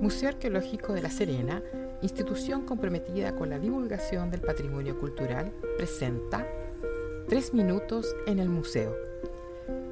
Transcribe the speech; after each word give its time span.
Museo 0.00 0.28
Arqueológico 0.28 0.92
de 0.92 1.02
La 1.02 1.10
Serena, 1.10 1.60
institución 2.02 2.64
comprometida 2.64 3.34
con 3.34 3.50
la 3.50 3.58
divulgación 3.58 4.30
del 4.30 4.40
patrimonio 4.40 4.96
cultural, 4.98 5.52
presenta 5.76 6.46
Tres 7.28 7.52
minutos 7.52 8.14
en 8.26 8.38
el 8.38 8.48
museo. 8.48 8.96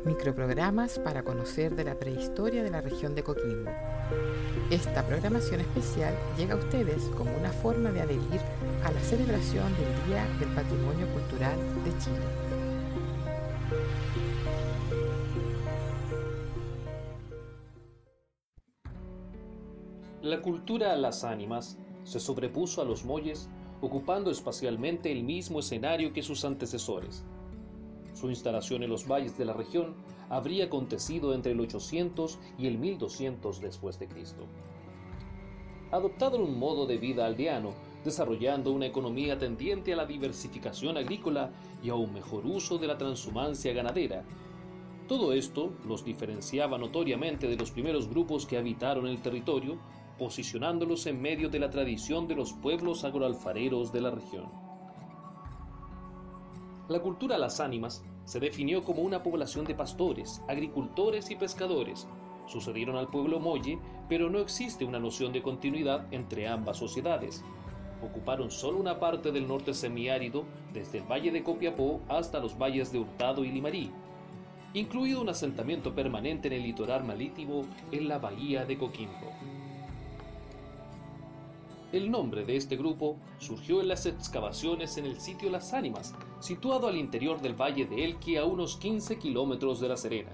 Microprogramas 0.05 1.01
para 1.01 1.25
conocer 1.25 1.75
de 1.75 1.83
la 1.83 1.99
prehistoria 1.99 2.63
de 2.63 2.71
la 2.71 2.81
región 2.81 3.17
de 3.17 3.25
Coquimbo. 3.25 3.73
Esta 4.71 5.05
programación 5.05 5.61
especial 5.61 6.15
llega 6.39 6.55
a 6.55 6.59
ustedes 6.59 7.03
como 7.17 7.37
una 7.37 7.51
forma 7.51 7.91
de 7.91 8.03
adherir 8.03 8.41
a 8.85 8.93
la 8.93 9.01
celebración 9.01 9.67
del 9.75 10.07
Día 10.07 10.25
del 10.39 10.55
Patrimonio 10.55 11.09
Cultural 11.09 11.57
de 11.85 11.99
Chile. 11.99 12.56
La 20.27 20.43
cultura 20.43 20.93
a 20.93 20.97
las 20.97 21.23
ánimas 21.23 21.79
se 22.03 22.19
sobrepuso 22.19 22.83
a 22.83 22.85
los 22.85 23.05
molles, 23.05 23.49
ocupando 23.81 24.29
espacialmente 24.29 25.13
el 25.13 25.23
mismo 25.23 25.61
escenario 25.61 26.13
que 26.13 26.25
sus 26.25 26.45
antecesores. 26.45 27.25
Su 28.13 28.29
instalación 28.29 28.83
en 28.83 28.91
los 28.91 29.07
valles 29.07 29.39
de 29.39 29.45
la 29.45 29.53
región 29.53 29.95
habría 30.29 30.65
acontecido 30.65 31.33
entre 31.33 31.53
el 31.53 31.61
800 31.61 32.41
y 32.59 32.67
el 32.67 32.77
1200 32.77 33.61
después 33.61 34.01
de 34.01 34.09
Cristo. 34.09 34.49
Adoptaron 35.93 36.43
un 36.43 36.59
modo 36.59 36.87
de 36.87 36.99
vida 36.99 37.25
aldeano, 37.25 37.75
desarrollando 38.05 38.73
una 38.73 38.87
economía 38.87 39.39
tendiente 39.39 39.93
a 39.93 39.97
la 39.97 40.07
diversificación 40.07 40.97
agrícola 40.97 41.53
y 41.85 41.91
a 41.91 41.95
un 41.95 42.13
mejor 42.13 42.45
uso 42.47 42.79
de 42.79 42.89
la 42.89 42.99
transhumancia 42.99 43.73
ganadera. 43.73 44.25
Todo 45.07 45.33
esto 45.33 45.73
los 45.87 46.05
diferenciaba 46.05 46.79
notoriamente 46.79 47.47
de 47.47 47.57
los 47.57 47.71
primeros 47.71 48.09
grupos 48.09 48.45
que 48.45 48.59
habitaron 48.59 49.07
el 49.07 49.23
territorio 49.23 49.79
posicionándolos 50.19 51.07
en 51.07 51.21
medio 51.21 51.49
de 51.49 51.59
la 51.59 51.71
tradición 51.71 52.27
de 52.27 52.35
los 52.35 52.53
pueblos 52.53 53.05
agroalfareros 53.05 53.93
de 53.93 54.01
la 54.01 54.11
región. 54.11 54.51
La 56.89 57.01
cultura 57.01 57.37
Las 57.37 57.61
Ánimas 57.61 58.05
se 58.25 58.41
definió 58.41 58.85
como 58.85 59.03
una 59.03 59.23
población 59.23 59.65
de 59.65 59.75
pastores, 59.75 60.43
agricultores 60.49 61.31
y 61.31 61.37
pescadores. 61.37 62.07
Sucedieron 62.47 62.97
al 62.97 63.09
pueblo 63.09 63.41
Molle, 63.41 63.79
pero 64.09 64.31
no 64.31 64.39
existe 64.39 64.85
una 64.85 65.01
noción 65.01 65.33
de 65.33 65.43
continuidad 65.43 66.07
entre 66.13 66.47
ambas 66.47 66.77
sociedades. 66.77 67.45
Ocuparon 68.03 68.51
solo 68.51 68.79
una 68.79 69.01
parte 69.01 69.33
del 69.33 69.49
norte 69.49 69.75
semiárido, 69.75 70.45
desde 70.73 70.99
el 70.99 71.11
valle 71.11 71.33
de 71.33 71.43
Copiapó 71.43 72.01
hasta 72.09 72.39
los 72.39 72.57
valles 72.57 72.93
de 72.93 72.99
Hurtado 73.01 73.45
y 73.45 73.51
Limarí, 73.51 73.91
incluido 74.75 75.21
un 75.21 75.29
asentamiento 75.29 75.95
permanente 75.95 76.49
en 76.49 76.55
el 76.55 76.63
litoral 76.63 77.03
marítimo 77.05 77.63
en 77.91 78.09
la 78.09 78.19
bahía 78.19 78.65
de 78.65 78.77
Coquimbo. 78.77 79.33
El 81.93 82.11
nombre 82.11 82.45
de 82.45 82.57
este 82.57 82.77
grupo 82.77 83.17
surgió 83.39 83.81
en 83.81 83.87
las 83.87 84.07
excavaciones 84.07 84.97
en 84.97 85.07
el 85.07 85.21
sitio 85.21 85.51
Las 85.51 85.73
Ánimas, 85.73 86.15
situado 86.41 86.89
al 86.89 86.97
interior 86.97 87.41
del 87.41 87.55
valle 87.55 87.87
de 87.87 88.05
Elqui 88.05 88.37
a 88.37 88.45
unos 88.45 88.77
15 88.77 89.19
kilómetros 89.19 89.79
de 89.79 89.89
La 89.89 89.97
Serena. 89.97 90.33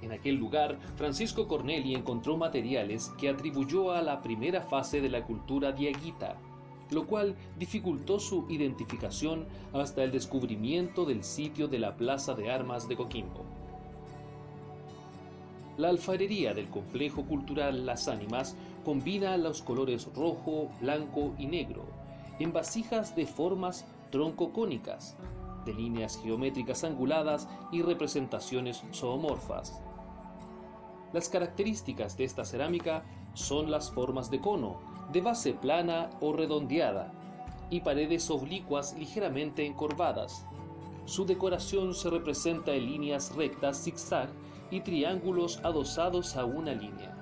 En 0.00 0.12
aquel 0.12 0.36
lugar, 0.36 0.78
Francisco 0.96 1.46
Corneli 1.48 1.94
encontró 1.94 2.38
materiales 2.38 3.12
que 3.18 3.28
atribuyó 3.28 3.92
a 3.92 4.00
la 4.00 4.22
primera 4.22 4.62
fase 4.62 5.02
de 5.02 5.10
la 5.10 5.24
cultura 5.24 5.72
diaguita, 5.72 6.36
lo 6.90 7.06
cual 7.06 7.34
dificultó 7.58 8.18
su 8.18 8.46
identificación 8.48 9.44
hasta 9.74 10.02
el 10.02 10.12
descubrimiento 10.12 11.04
del 11.04 11.24
sitio 11.24 11.68
de 11.68 11.78
la 11.78 11.94
Plaza 11.96 12.34
de 12.34 12.50
Armas 12.50 12.88
de 12.88 12.96
Coquimbo. 12.96 13.44
La 15.76 15.88
alfarería 15.88 16.54
del 16.54 16.68
complejo 16.68 17.24
cultural 17.24 17.84
Las 17.84 18.06
Ánimas 18.06 18.56
combina 18.84 19.36
los 19.36 19.62
colores 19.62 20.08
rojo, 20.14 20.68
blanco 20.80 21.34
y 21.38 21.46
negro 21.46 21.84
en 22.38 22.52
vasijas 22.52 23.14
de 23.14 23.26
formas 23.26 23.86
troncocónicas, 24.10 25.16
de 25.64 25.74
líneas 25.74 26.20
geométricas 26.22 26.84
anguladas 26.84 27.48
y 27.72 27.82
representaciones 27.82 28.82
zoomorfas. 28.92 29.80
Las 31.12 31.28
características 31.28 32.16
de 32.16 32.24
esta 32.24 32.44
cerámica 32.44 33.04
son 33.34 33.70
las 33.70 33.90
formas 33.90 34.30
de 34.30 34.40
cono, 34.40 34.80
de 35.12 35.20
base 35.20 35.52
plana 35.54 36.10
o 36.20 36.32
redondeada, 36.32 37.12
y 37.70 37.80
paredes 37.80 38.30
oblicuas 38.30 38.94
ligeramente 38.98 39.64
encorvadas. 39.64 40.44
Su 41.06 41.24
decoración 41.24 41.94
se 41.94 42.10
representa 42.10 42.72
en 42.72 42.86
líneas 42.86 43.34
rectas 43.34 43.82
zigzag 43.82 44.28
y 44.70 44.80
triángulos 44.80 45.60
adosados 45.62 46.36
a 46.36 46.44
una 46.44 46.72
línea. 46.72 47.13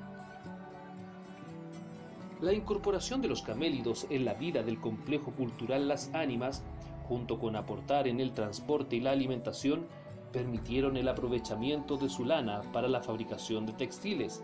La 2.42 2.52
incorporación 2.52 3.22
de 3.22 3.28
los 3.28 3.40
camélidos 3.40 4.08
en 4.10 4.24
la 4.24 4.34
vida 4.34 4.64
del 4.64 4.80
complejo 4.80 5.30
cultural 5.30 5.86
Las 5.86 6.12
Ánimas, 6.12 6.64
junto 7.06 7.38
con 7.38 7.54
aportar 7.54 8.08
en 8.08 8.18
el 8.18 8.34
transporte 8.34 8.96
y 8.96 9.00
la 9.00 9.12
alimentación, 9.12 9.86
permitieron 10.32 10.96
el 10.96 11.06
aprovechamiento 11.06 11.96
de 11.98 12.08
su 12.08 12.24
lana 12.24 12.62
para 12.72 12.88
la 12.88 13.00
fabricación 13.00 13.64
de 13.64 13.74
textiles. 13.74 14.42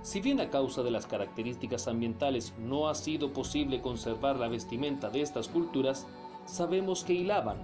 Si 0.00 0.22
bien 0.22 0.40
a 0.40 0.48
causa 0.48 0.82
de 0.82 0.90
las 0.90 1.04
características 1.04 1.86
ambientales 1.86 2.54
no 2.58 2.88
ha 2.88 2.94
sido 2.94 3.34
posible 3.34 3.82
conservar 3.82 4.36
la 4.36 4.48
vestimenta 4.48 5.10
de 5.10 5.20
estas 5.20 5.48
culturas, 5.48 6.06
sabemos 6.46 7.04
que 7.04 7.12
hilaban, 7.12 7.58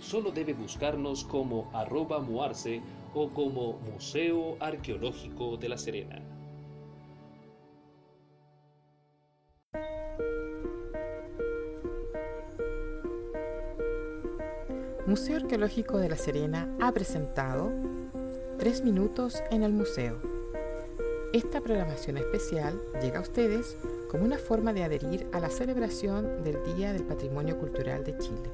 Solo 0.00 0.30
debe 0.30 0.52
buscarnos 0.52 1.24
como 1.24 1.70
arroba 1.72 2.20
muarse 2.20 2.82
o 3.14 3.30
como 3.30 3.78
Museo 3.92 4.56
Arqueológico 4.60 5.56
de 5.56 5.68
la 5.68 5.78
Serena. 5.78 6.35
Museo 15.06 15.36
Arqueológico 15.36 15.98
de 15.98 16.08
La 16.08 16.16
Serena 16.16 16.68
ha 16.80 16.90
presentado 16.90 17.70
Tres 18.58 18.82
Minutos 18.82 19.40
en 19.52 19.62
el 19.62 19.72
Museo. 19.72 20.20
Esta 21.32 21.60
programación 21.60 22.16
especial 22.16 22.82
llega 23.00 23.18
a 23.18 23.22
ustedes 23.22 23.76
como 24.10 24.24
una 24.24 24.36
forma 24.36 24.72
de 24.72 24.82
adherir 24.82 25.28
a 25.32 25.38
la 25.38 25.48
celebración 25.48 26.42
del 26.42 26.58
Día 26.74 26.92
del 26.92 27.04
Patrimonio 27.04 27.56
Cultural 27.56 28.02
de 28.02 28.18
Chile. 28.18 28.50